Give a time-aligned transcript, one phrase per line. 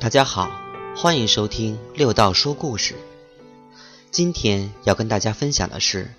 [0.00, 0.48] 大家好，
[0.96, 2.94] 欢迎收听六道说故事。
[4.12, 6.14] 今天要跟大家分享的是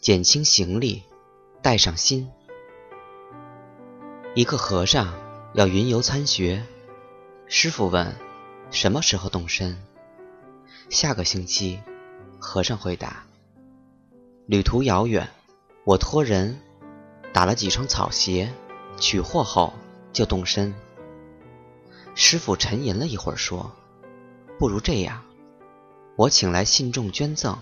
[0.00, 1.02] 减轻行李，
[1.60, 2.26] 带上心。
[4.34, 5.14] 一个和尚
[5.52, 6.64] 要云游参学，
[7.46, 8.16] 师傅问
[8.70, 9.76] 什么时候动身？
[10.88, 11.78] 下个星期，
[12.38, 13.26] 和尚回答。
[14.46, 15.28] 旅途遥远，
[15.84, 16.58] 我托人
[17.30, 18.50] 打了几双草鞋，
[18.98, 19.74] 取货后
[20.14, 20.74] 就动身。
[22.18, 23.70] 师傅沉吟了一会儿，说
[24.58, 25.22] ：“不如这样，
[26.16, 27.58] 我请来信众捐赠。”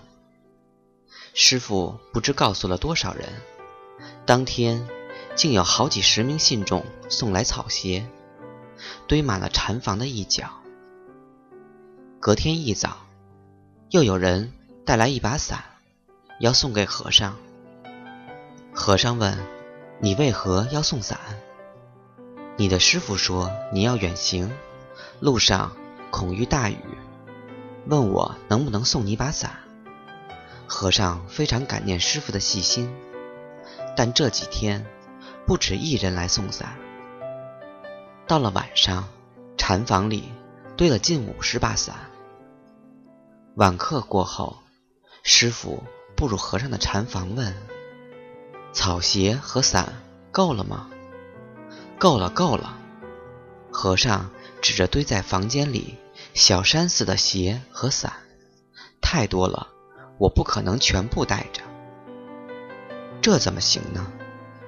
[1.35, 3.27] 师傅不知告诉了多少人，
[4.25, 4.87] 当天
[5.35, 8.07] 竟有好几十名信众送来草鞋，
[9.07, 10.49] 堆满了禅房的一角。
[12.21, 13.05] 隔天一早，
[13.89, 14.53] 又有人
[14.85, 15.65] 带来一把伞，
[16.39, 17.37] 要送给和尚。
[18.73, 19.37] 和尚问
[19.99, 21.19] ：“你为何要送伞？”
[22.57, 24.49] 你的师傅说你要远行，
[25.19, 25.75] 路上
[26.09, 26.77] 恐遇大雨，
[27.85, 29.59] 问我能不能送你把伞。
[30.65, 32.95] 和尚非常感念师傅的细心，
[33.97, 34.85] 但这几天
[35.45, 36.77] 不止一人来送伞。
[38.25, 39.09] 到了晚上，
[39.57, 40.31] 禅房里
[40.77, 41.93] 堆了近五十把伞。
[43.55, 44.57] 晚课过后，
[45.23, 45.83] 师傅
[46.15, 47.53] 步入和尚的禅房，问
[48.71, 49.93] ：“草鞋和伞
[50.31, 50.89] 够了吗？”
[51.97, 52.77] 够了，够了！
[53.71, 54.29] 和尚
[54.61, 55.97] 指着堆在房间里
[56.33, 58.13] 小山似的鞋和伞，
[59.01, 59.67] 太多了，
[60.17, 61.61] 我不可能全部带着。
[63.21, 64.11] 这怎么行呢？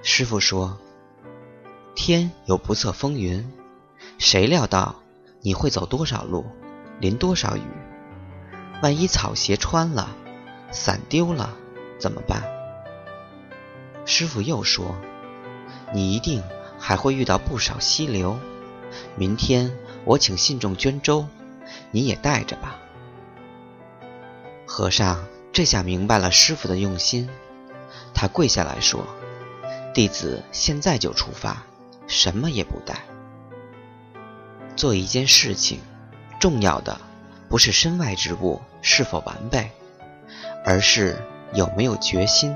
[0.02, 0.80] 师傅说
[1.95, 3.52] ：“天有不测风云，
[4.17, 4.95] 谁料到
[5.42, 6.45] 你会走多少路，
[7.00, 7.61] 淋多少雨？
[8.81, 10.09] 万一草鞋穿了，
[10.72, 11.55] 伞丢了，
[12.00, 12.44] 怎么办？”
[14.05, 14.95] 师傅又说
[15.94, 16.42] ：“你一定。”
[16.80, 18.39] 还会遇到不少溪流。
[19.16, 19.75] 明天
[20.06, 21.27] 我请信众捐粥，
[21.92, 22.80] 你也带着吧。
[24.65, 27.30] 和尚这下明白了师傅的用心，
[28.14, 29.05] 他跪下来说
[29.93, 31.64] ：“弟子现在就出发，
[32.08, 32.95] 什么也不带。
[34.76, 35.80] 做一件事情，
[36.39, 36.99] 重要的
[37.49, 39.71] 不是身外之物是否完备，
[40.64, 41.17] 而是
[41.54, 42.55] 有没有决心。”